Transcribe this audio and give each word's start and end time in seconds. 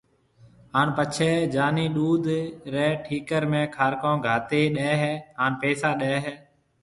ھاڻ 0.73 0.87
پڇيَ 0.97 1.31
جانِي 1.53 1.85
ڏُوڌ 1.95 2.23
رَي 2.73 2.87
ٺڪر 3.05 3.43
۾ 3.51 3.61
کارڪون 3.75 4.15
گھاتيَ 4.25 4.61
ڏَي 4.75 4.91
ھيََََ 5.01 5.13
ھان 5.39 5.51
پيسا 5.61 5.89
ڏَي 5.99 6.15
ھيََََ 6.25 6.33